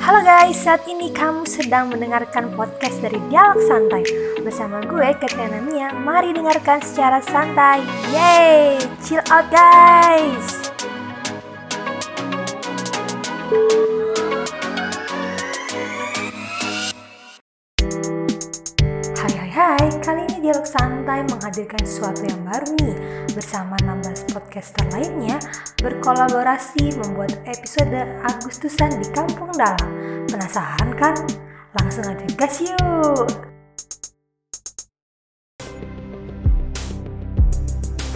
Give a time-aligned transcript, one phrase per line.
[0.00, 4.00] Halo guys, saat ini kamu sedang mendengarkan podcast dari Dialog Santai.
[4.40, 7.84] Bersama gue, Ketiana Mia, mari dengarkan secara santai.
[8.16, 10.72] Yeay, chill out guys.
[19.56, 22.92] Hai, kali ini Dialog Santai menghadirkan sesuatu yang baru nih.
[23.32, 25.40] Bersama 16 podcaster lainnya
[25.86, 27.94] berkolaborasi membuat episode
[28.26, 29.86] Agustusan di Kampung Dalam
[30.26, 31.14] Penasaran kan?
[31.78, 33.30] Langsung aja gas yuk!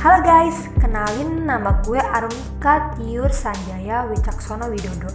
[0.03, 5.15] Halo guys, kenalin nama gue Arumika Tiur Sanjaya Wicaksono Widodo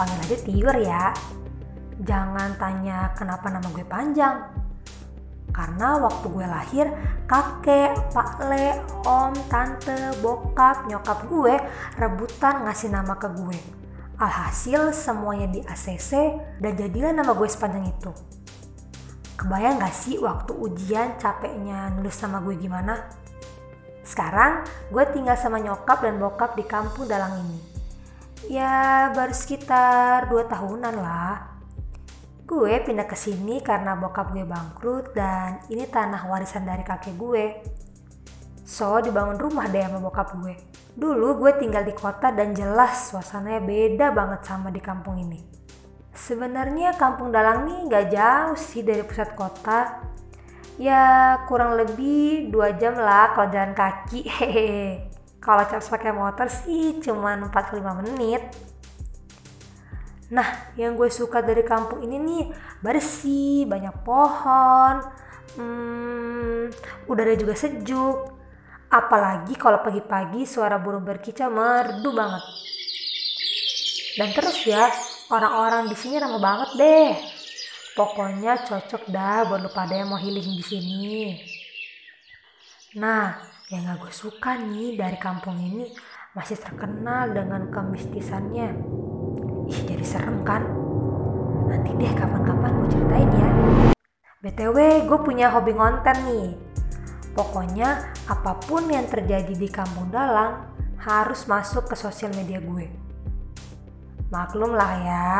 [0.00, 1.12] Panggil aja Tiur ya
[2.00, 4.59] Jangan tanya kenapa nama gue panjang
[5.60, 6.86] karena waktu gue lahir,
[7.28, 11.60] kakek, pak le, om, tante, bokap, nyokap gue
[12.00, 13.60] rebutan ngasih nama ke gue.
[14.16, 16.16] Alhasil semuanya di ACC
[16.64, 18.08] dan jadilah nama gue sepanjang itu.
[19.36, 22.96] Kebayang gak sih waktu ujian capeknya nulis nama gue gimana?
[24.00, 27.60] Sekarang gue tinggal sama nyokap dan bokap di kampung dalang ini.
[28.48, 31.49] Ya baru sekitar 2 tahunan lah.
[32.50, 37.44] Gue pindah ke sini karena bokap gue bangkrut dan ini tanah warisan dari kakek gue.
[38.66, 40.58] So, dibangun rumah deh sama bokap gue.
[40.98, 45.38] Dulu gue tinggal di kota dan jelas suasananya beda banget sama di kampung ini.
[46.10, 50.10] Sebenarnya kampung Dalang nih gak jauh sih dari pusat kota.
[50.74, 54.26] Ya kurang lebih 2 jam lah kalau jalan kaki.
[54.42, 55.06] Hehehe.
[55.38, 58.42] Kalau cap pakai motor sih cuma 45 menit.
[60.30, 62.44] Nah, yang gue suka dari kampung ini nih
[62.78, 65.02] bersih, banyak pohon,
[65.58, 66.70] hmm,
[67.10, 68.38] udara juga sejuk.
[68.90, 72.42] Apalagi kalau pagi-pagi suara burung berkicau merdu banget.
[74.18, 74.90] Dan terus ya,
[75.30, 77.10] orang-orang di sini ramah banget deh.
[77.94, 81.18] Pokoknya cocok dah buat lu pada yang mau healing di sini.
[82.98, 83.38] Nah,
[83.70, 85.90] yang gak gue suka nih dari kampung ini
[86.34, 88.68] masih terkenal dengan kemistisannya.
[89.70, 90.02] Ih, jadi
[90.50, 90.62] kan?
[91.70, 93.50] Nanti deh kapan-kapan gue ceritain ya.
[94.42, 96.48] BTW, gue punya hobi ngonten nih.
[97.30, 100.66] Pokoknya apa pun yang terjadi di kampung dalang
[100.98, 102.90] harus masuk ke sosial media gue.
[104.34, 105.30] Maklum lah ya,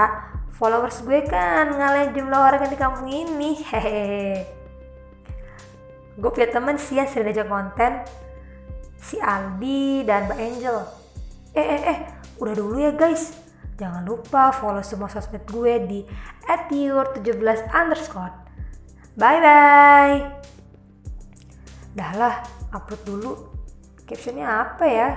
[0.55, 3.59] followers gue kan ngalahin jumlah orang di kampung ini.
[3.67, 4.47] Hehehe.
[6.15, 8.07] Gue punya temen sih yang sering ajak konten.
[9.01, 10.79] Si Aldi dan Mbak Angel.
[11.57, 11.99] Eh eh eh,
[12.39, 13.50] udah dulu ya guys.
[13.81, 16.01] Jangan lupa follow semua sosmed gue di
[16.69, 18.29] @your17 underscore.
[19.17, 20.17] Bye bye.
[21.97, 22.35] Dah lah,
[22.77, 23.33] upload dulu.
[24.05, 25.09] Captionnya apa ya?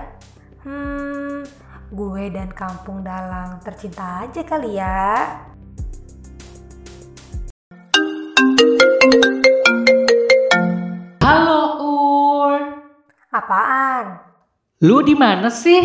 [0.63, 1.43] Hmm,
[1.91, 5.27] gue dan kampung dalang tercinta aja kali ya.
[11.19, 12.59] Halo Ur,
[13.27, 14.23] Apaan?
[14.79, 15.83] lu di mana sih?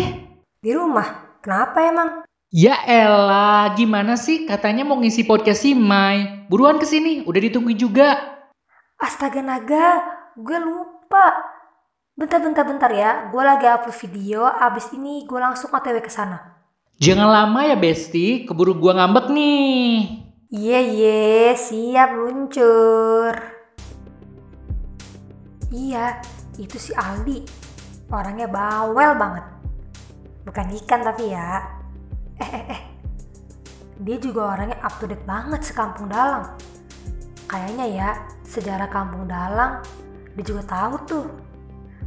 [0.63, 1.39] Di rumah?
[1.43, 2.28] Kenapa emang?
[2.49, 4.49] Ya elah, gimana sih?
[4.49, 6.49] Katanya mau ngisi podcast si Mai.
[6.49, 8.17] Buruan ke sini, udah ditungguin juga.
[8.97, 10.01] Astaga naga,
[10.33, 11.45] gue lupa.
[12.17, 16.57] Bentar-bentar bentar ya, gue lagi upload video, abis ini gue langsung otw ke sana.
[16.97, 19.93] Jangan lama ya Besti, keburu gua ngambek nih.
[20.49, 23.33] Iya iya, siap luncur.
[25.69, 26.17] Iya,
[26.57, 27.45] itu si Aldi.
[28.09, 29.45] Orangnya bawel banget.
[30.49, 31.77] Bukan ikan tapi ya.
[32.39, 32.81] Eh eh eh.
[33.99, 36.55] Dia juga orangnya up to date banget sekampung dalang.
[37.45, 38.09] Kayaknya ya,
[38.47, 39.83] sejarah kampung dalang
[40.39, 41.27] dia juga tahu tuh.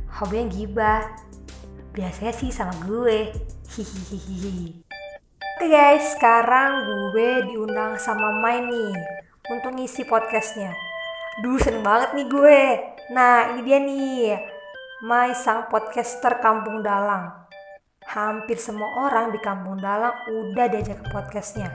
[0.09, 1.05] Hobinya gibah.
[1.93, 3.29] Biasanya sih sama gue.
[3.69, 4.89] Hihihihi.
[5.61, 8.97] Oke guys, sekarang gue diundang sama Mai nih
[9.53, 10.73] untuk ngisi podcastnya.
[11.45, 12.63] Duh seneng banget nih gue.
[13.13, 14.41] Nah ini dia nih,
[15.05, 17.42] Mai sang podcaster Kampung Dalang.
[18.13, 21.73] Hampir semua orang di Kampung Dalang udah diajak ke podcastnya.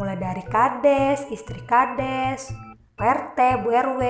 [0.00, 2.56] Mulai dari kades, istri kades,
[2.96, 4.00] PRT, Bu RW,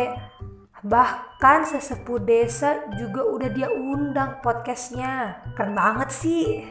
[0.86, 5.42] bahkan sesepuh desa juga udah dia undang podcastnya.
[5.58, 6.62] Keren banget sih.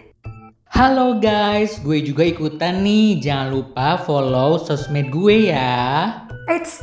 [0.71, 3.19] Halo guys, gue juga ikutan nih.
[3.27, 6.15] Jangan lupa follow sosmed gue ya.
[6.47, 6.79] Eits,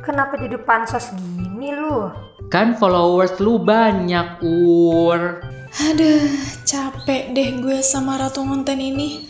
[0.00, 2.27] kenapa jadi pansos gini lu?
[2.48, 5.44] Kan followers lu banyak, Ur.
[5.84, 6.32] Aduh,
[6.64, 9.28] capek deh gue sama ratu konten ini.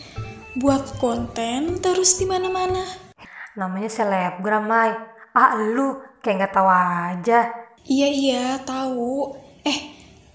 [0.55, 2.79] Buat konten terus di mana-mana.
[3.59, 4.95] Namanya selebgram, Mai.
[5.35, 7.39] Ah, lu kayak nggak tahu aja.
[7.83, 9.35] Iya iya, tahu.
[9.67, 9.79] Eh,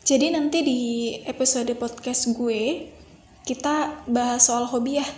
[0.04, 0.80] jadi nanti di
[1.24, 2.92] episode podcast gue,
[3.48, 5.08] kita bahas soal hobi ya.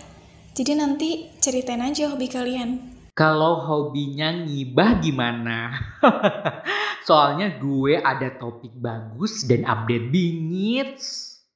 [0.55, 2.95] Jadi nanti ceritain aja hobi kalian.
[3.17, 5.73] Kalau hobinya ngibah gimana?
[7.07, 10.99] Soalnya gue ada topik bagus dan update bingit.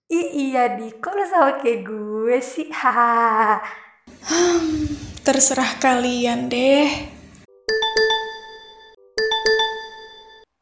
[0.07, 2.71] Iya di, kok lu sama kayak gue sih?
[2.71, 3.59] Hahaha.
[5.27, 6.87] Terserah kalian deh.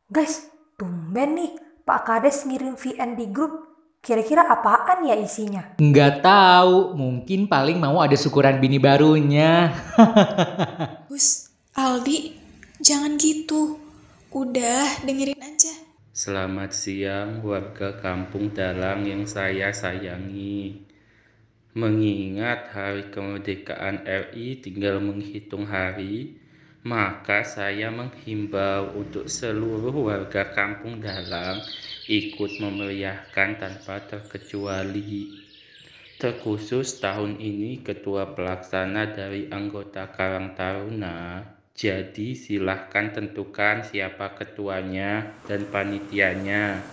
[0.09, 1.53] Guys, tumben nih
[1.85, 3.69] Pak Kades ngirim VN di grup.
[4.01, 5.77] Kira-kira apaan ya isinya?
[5.77, 9.69] Nggak tahu, mungkin paling mau ada syukuran bini barunya.
[11.13, 12.33] Bus, Aldi,
[12.81, 13.88] jangan gitu.
[14.29, 15.73] Udah, dengerin aja.
[16.13, 20.85] Selamat siang warga kampung Dalang yang saya sayangi.
[21.73, 26.37] Mengingat hari kemerdekaan RI tinggal menghitung hari,
[26.85, 31.65] maka saya menghimbau untuk seluruh warga kampung Dalang
[32.05, 35.41] ikut memeriahkan tanpa terkecuali.
[36.21, 45.63] Terkhusus tahun ini ketua pelaksana dari anggota Karang Taruna, jadi silahkan tentukan siapa ketuanya dan
[45.71, 46.83] panitianya.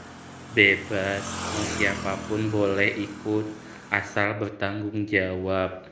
[0.55, 1.27] Bebas,
[1.75, 3.51] siapa pun boleh ikut
[3.91, 5.91] asal bertanggung jawab.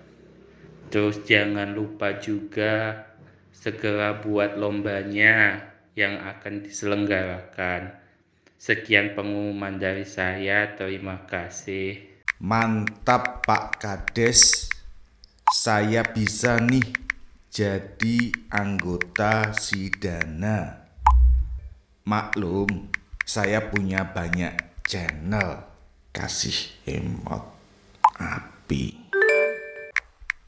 [0.94, 3.02] Terus jangan lupa juga
[3.50, 5.58] segera buat lombanya
[5.99, 7.99] yang akan diselenggarakan.
[8.62, 11.99] Sekian pengumuman dari saya, terima kasih.
[12.38, 14.70] Mantap Pak Kades,
[15.50, 17.04] saya bisa nih
[17.55, 20.91] jadi anggota Sidana.
[22.03, 22.91] Maklum,
[23.23, 25.62] saya punya banyak channel.
[26.11, 27.47] Kasih emot
[28.19, 29.06] api.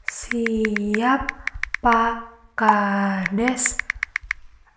[0.03, 1.31] Siap,
[1.79, 2.15] Pak
[2.59, 3.79] Kades.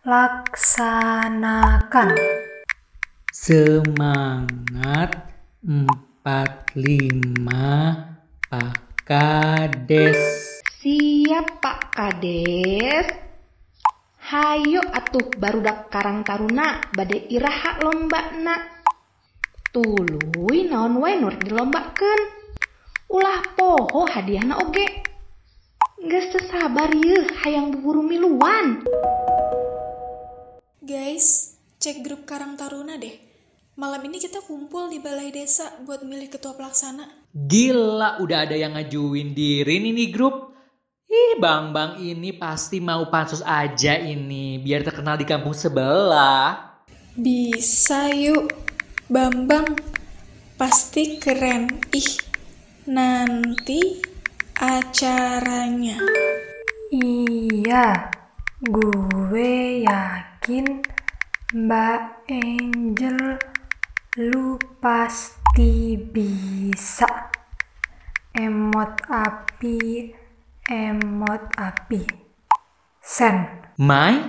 [0.07, 2.15] Laksanakan.
[3.35, 5.35] Semangat
[5.67, 6.79] 45
[8.47, 10.63] Pak Kades.
[10.81, 13.05] Siap Pak Kades.
[14.33, 18.57] Hayo atuh barudak Karang Taruna bade iraha lomba na.
[19.77, 22.21] Tuluy naon wae nur dilombakeun.
[23.13, 25.05] Ulah poho hadiahna oge.
[26.01, 28.81] Geus teu sabar yeuh hayang buburu miluan.
[30.81, 33.21] Guys, cek grup Karang Taruna deh.
[33.77, 37.29] Malam ini kita kumpul di balai desa buat milih ketua pelaksana.
[37.37, 40.50] Gila, udah ada yang ngajuin diri nih di grup.
[41.11, 46.79] Ih, Bang Bang ini pasti mau pansus aja ini, biar terkenal di kampung sebelah.
[47.19, 48.47] Bisa yuk,
[49.11, 49.75] Bambang.
[50.55, 51.67] Pasti keren.
[51.91, 52.15] Ih,
[52.87, 53.99] nanti
[54.55, 55.99] acaranya.
[56.95, 58.07] Iya,
[58.71, 60.79] gue yakin
[61.59, 63.35] Mbak Angel
[64.15, 67.35] lu pasti bisa.
[68.31, 70.20] Emot api,
[70.71, 72.07] emot api.
[73.03, 73.67] Sen.
[73.83, 74.23] Mai,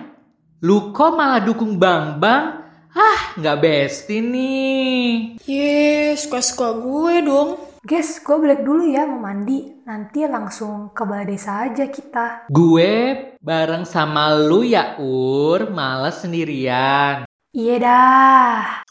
[0.65, 2.65] lu kok malah dukung Bang Bang?
[2.91, 5.37] Ah, nggak besti nih.
[5.45, 7.49] Yes, suka-suka gue dong.
[7.85, 9.85] Guys, gue balik dulu ya mau mandi.
[9.85, 12.51] Nanti langsung ke balai desa aja kita.
[12.51, 12.91] Gue
[13.39, 17.23] bareng sama lu ya Ur, males sendirian.
[17.53, 18.90] Iya dah.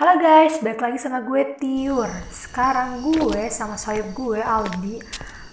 [0.00, 2.08] Halo guys, balik lagi sama gue Tiur.
[2.32, 4.96] Sekarang gue sama sohib gue Aldi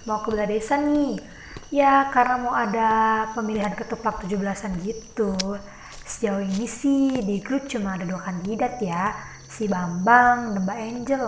[0.07, 1.19] mau ke balai desa nih.
[1.67, 5.36] Ya karena mau ada pemilihan ketuplak 17-an gitu.
[6.07, 9.12] Sejauh ini sih di grup cuma ada dua kandidat ya,
[9.51, 11.25] si Bambang dan Mbak Angel.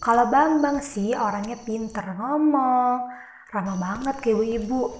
[0.00, 3.04] Kalau Bambang sih orangnya pinter ngomong,
[3.52, 4.96] ramah banget ke ibu-ibu.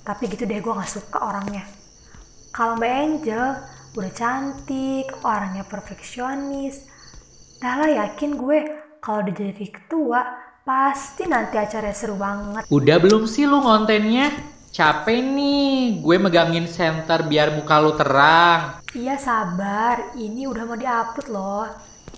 [0.00, 1.68] Tapi gitu deh gue gak suka orangnya.
[2.56, 3.44] Kalau Mbak Angel
[3.92, 6.88] udah cantik, orangnya perfeksionis.
[7.60, 8.58] Dah lah yakin gue
[8.98, 10.20] kalau udah jadi ketua
[10.64, 12.64] pasti nanti acaranya seru banget.
[12.72, 14.32] Udah belum sih lu ngontennya?
[14.72, 18.80] Capek nih, gue megangin center biar muka lu terang.
[18.96, 21.68] Iya sabar, ini udah mau diupload loh.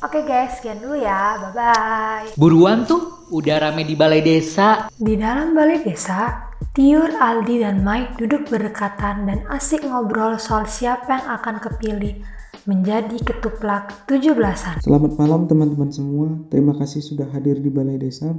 [0.03, 2.39] Oke guys, sekian dulu ya, bye-bye.
[2.39, 4.87] Buruan tuh, udah rame di balai desa.
[4.95, 6.44] Di dalam balai desa,
[6.75, 12.23] Tiur, Aldi, dan Mike duduk berdekatan dan asik ngobrol soal siapa yang akan kepilih
[12.65, 14.81] menjadi ketuplak 17-an.
[14.81, 16.31] Selamat malam teman-teman semua.
[16.49, 18.33] Terima kasih sudah hadir di Balai Desa.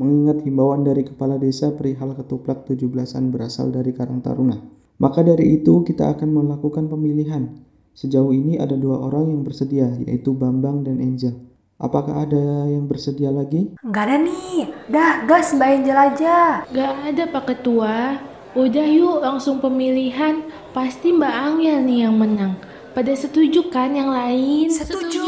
[0.00, 4.56] Mengingat himbauan dari Kepala Desa perihal ketuplak 17-an berasal dari Karang Taruna.
[4.96, 7.52] Maka dari itu kita akan melakukan pemilihan.
[7.92, 11.51] Sejauh ini ada dua orang yang bersedia, yaitu Bambang dan Angel.
[11.82, 13.74] Apakah ada yang bersedia lagi?
[13.82, 16.36] Nggak ada nih, dah gas Mbak Angel aja.
[16.70, 18.22] Gak ada Pak Ketua.
[18.54, 20.46] Udah yuk langsung pemilihan.
[20.70, 22.54] Pasti Mbak Angel nih yang menang.
[22.94, 24.70] Pada setuju kan yang lain?
[24.70, 25.26] Setuju.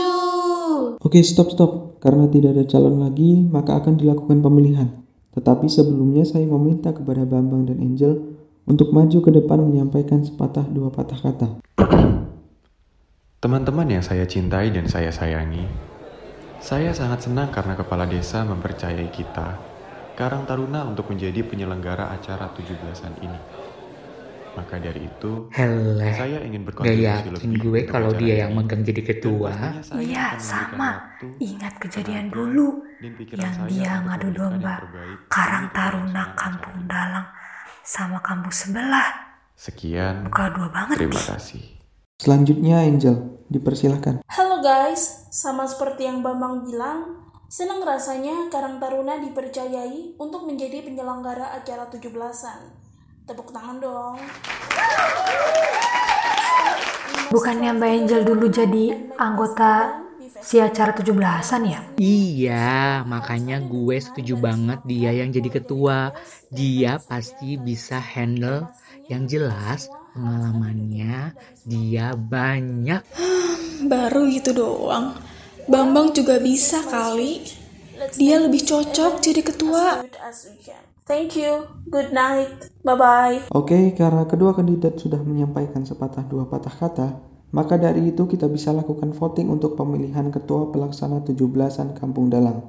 [1.02, 1.98] Oke, stop stop.
[1.98, 4.94] Karena tidak ada calon lagi, maka akan dilakukan pemilihan.
[5.34, 8.38] Tetapi sebelumnya saya meminta kepada Bambang dan Angel
[8.70, 11.48] untuk maju ke depan menyampaikan sepatah dua patah kata.
[13.42, 15.68] Teman-teman yang saya cintai dan saya sayangi,
[16.64, 19.60] saya sangat senang karena kepala desa mempercayai kita,
[20.16, 23.40] Karang Taruna untuk menjadi penyelenggara acara 17-an ini.
[24.56, 28.80] Maka dari itu, Heleh, saya ingin berkontribusi yakin lebih gue untuk kalau dia yang megang
[28.80, 29.52] jadi ketua.
[29.92, 31.20] Iya, sama.
[31.36, 32.80] Ingat kejadian dulu
[33.36, 34.80] yang saya dia ngadu domba
[35.28, 36.88] Karang Taruna Kampung.
[36.88, 37.28] Dalang
[37.84, 39.36] sama kampung sebelah.
[39.52, 41.60] Sekian, Buka dua banget terima kasih.
[42.16, 44.20] Selanjutnya Angel, dipersilahkan.
[44.28, 51.56] Halo guys, sama seperti yang Bambang bilang, senang rasanya Karang Taruna dipercayai untuk menjadi penyelenggara
[51.56, 52.60] acara 17-an.
[53.24, 54.20] Tepuk tangan dong.
[57.32, 60.03] Bukannya Mbak Angel dulu jadi anggota
[60.44, 61.80] si acara 17-an ya?
[61.96, 66.12] Iya, makanya gue setuju banget dia yang jadi ketua.
[66.52, 68.68] Dia pasti bisa handle
[69.08, 71.32] yang jelas pengalamannya
[71.64, 73.00] dia banyak.
[73.90, 75.16] Baru gitu doang.
[75.64, 77.40] Bambang juga bisa kali.
[78.20, 80.04] Dia lebih cocok jadi ketua.
[81.04, 81.68] Thank you.
[81.88, 82.72] Good night.
[82.80, 83.52] Bye-bye.
[83.52, 87.08] Oke, karena kedua kandidat sudah menyampaikan sepatah dua patah kata,
[87.54, 92.66] maka dari itu kita bisa lakukan voting untuk pemilihan ketua pelaksana 17-an Kampung Dalang.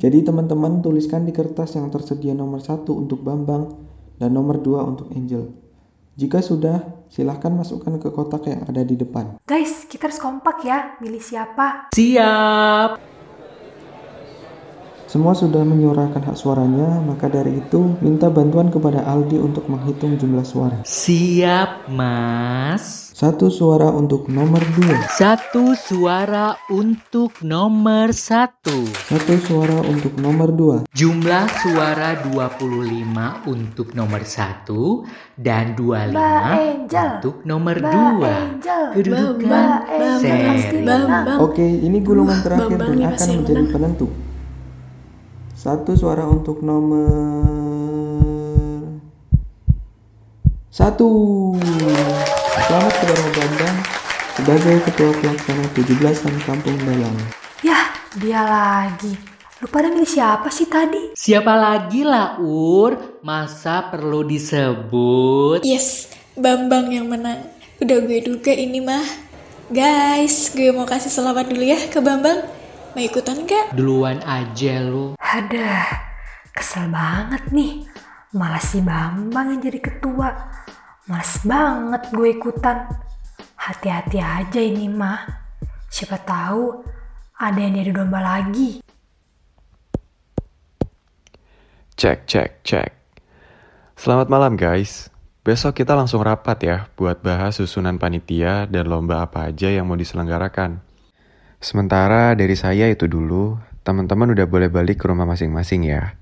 [0.00, 3.76] Jadi teman-teman tuliskan di kertas yang tersedia nomor satu untuk Bambang
[4.16, 5.52] dan nomor dua untuk Angel.
[6.16, 6.80] Jika sudah,
[7.12, 9.36] silahkan masukkan ke kotak yang ada di depan.
[9.44, 11.92] Guys, kita harus kompak ya, milih siapa.
[11.92, 13.11] Siap.
[15.12, 20.40] Semua sudah menyuarakan hak suaranya, maka dari itu minta bantuan kepada Aldi untuk menghitung jumlah
[20.40, 20.80] suara.
[20.88, 23.12] Siap, Mas.
[23.12, 28.88] Satu suara untuk nomor dua, Satu suara untuk nomor satu.
[28.88, 35.04] satu suara untuk nomor dua, Jumlah suara 25 untuk nomor satu
[35.36, 37.08] dan 25 Mbak Angel.
[37.20, 38.32] untuk nomor Mbak dua.
[38.32, 38.82] Angel.
[38.96, 39.68] Kedudukan.
[41.36, 44.31] Oke, ini gulungan terakhir dan akan menjadi penentu.
[45.62, 47.46] Satu suara untuk nomor
[50.74, 51.06] satu.
[52.66, 53.78] Selamat kepada Bambang
[54.34, 57.14] sebagai ketua pelaksana 17-an Kampung Dalang.
[57.62, 59.14] Yah, dia lagi.
[59.62, 61.14] Lu pada milih siapa sih tadi?
[61.14, 63.22] Siapa lagi lah Ur?
[63.22, 65.62] Masa perlu disebut?
[65.62, 67.38] Yes, Bambang yang menang.
[67.78, 69.06] Udah gue duga ini mah.
[69.70, 72.50] Guys, gue mau kasih selamat dulu ya ke Bambang.
[72.98, 73.78] Mau ikutan gak?
[73.78, 75.14] Duluan aja lu.
[75.32, 75.88] Aduh,
[76.52, 77.88] kesel banget nih.
[78.36, 80.28] Malah si Bambang yang jadi ketua.
[81.08, 82.84] Males banget gue ikutan.
[83.56, 85.24] Hati-hati aja ini mah.
[85.88, 86.84] Siapa tahu
[87.40, 88.84] ada yang jadi domba lagi.
[91.96, 92.92] Cek, cek, cek.
[93.96, 95.08] Selamat malam guys.
[95.48, 99.96] Besok kita langsung rapat ya buat bahas susunan panitia dan lomba apa aja yang mau
[99.96, 100.84] diselenggarakan.
[101.56, 106.14] Sementara dari saya itu dulu, teman-teman udah boleh balik ke rumah masing-masing ya.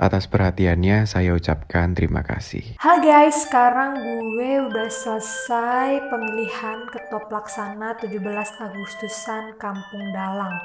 [0.00, 2.80] Atas perhatiannya saya ucapkan terima kasih.
[2.80, 8.16] Halo guys, sekarang gue udah selesai pemilihan ketua pelaksana 17
[8.64, 10.56] Agustusan Kampung Dalang.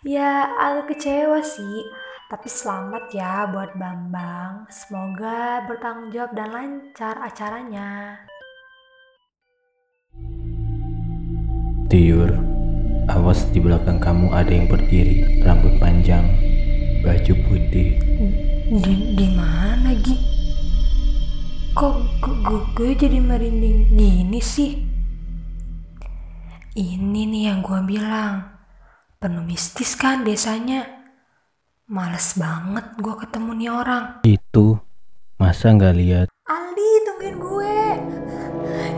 [0.00, 1.80] Ya agak kecewa sih,
[2.28, 4.68] tapi selamat ya buat Bambang.
[4.72, 8.20] Semoga bertanggung jawab dan lancar acaranya.
[11.88, 12.43] Tiur,
[13.14, 16.26] awas di belakang kamu ada yang berdiri, rambut panjang,
[17.06, 17.94] baju putih.
[18.74, 20.18] Di, di mana Gi?
[21.78, 24.82] Kok gu- gu- gue jadi merinding gini sih?
[26.74, 28.50] Ini nih yang gue bilang.
[29.22, 30.82] Penuh mistis kan desanya.
[31.86, 34.04] Males banget gue ketemu nih orang.
[34.26, 34.82] Itu,
[35.38, 36.26] masa nggak lihat?
[36.50, 37.78] Aldi tungguin gue.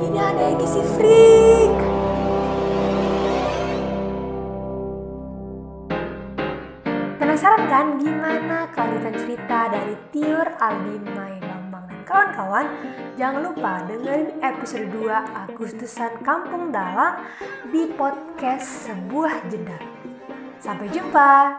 [0.08, 1.85] Ini ada yang si freak.
[7.36, 12.64] Penasaran kan gimana kelanjutan cerita dari Tiur, Aldi, Mai, Bambang, dan kawan-kawan?
[13.20, 17.28] Jangan lupa dengerin episode 2 Agustusan Kampung Dalang
[17.68, 19.76] di podcast Sebuah Jeda.
[20.64, 21.52] Sampai jumpa!